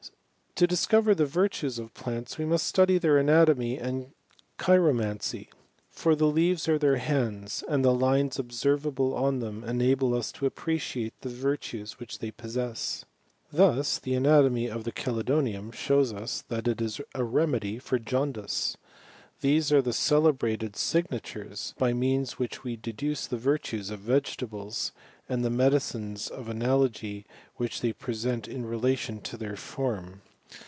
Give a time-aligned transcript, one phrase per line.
[0.55, 4.11] To discover the virtues of plants, we must study their anatomv and
[4.59, 5.47] cheiromancv;
[5.89, 10.45] for the leaves are their hands, and the lines observable on them enable us to
[10.45, 13.05] appreciate the virtues which they possess.
[13.51, 18.75] Thus the anatomv of the ckelidomium shows us that it is a remeilv for jaundice.
[19.39, 24.01] These are the celebrated signa tures \>\ means of which we deduce the virtues of
[24.01, 24.91] vegetables,
[25.29, 27.23] and the medicines of anak^
[27.55, 30.21] which they present in relation to their form.